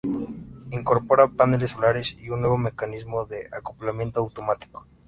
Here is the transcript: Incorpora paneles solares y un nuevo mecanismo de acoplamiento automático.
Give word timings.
Incorpora 0.71 1.27
paneles 1.27 1.69
solares 1.69 2.17
y 2.19 2.29
un 2.31 2.39
nuevo 2.41 2.57
mecanismo 2.57 3.27
de 3.27 3.47
acoplamiento 3.51 4.19
automático. 4.21 4.87